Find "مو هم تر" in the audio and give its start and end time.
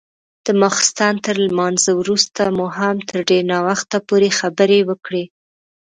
2.57-3.19